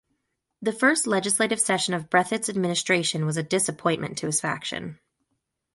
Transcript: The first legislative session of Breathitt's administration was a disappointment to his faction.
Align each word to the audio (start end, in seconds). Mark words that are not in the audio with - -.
The 0.63 0.71
first 0.73 1.05
legislative 1.05 1.61
session 1.61 1.93
of 1.93 2.09
Breathitt's 2.09 2.49
administration 2.49 3.27
was 3.27 3.37
a 3.37 3.43
disappointment 3.43 4.17
to 4.17 4.25
his 4.25 4.41
faction. 4.41 4.97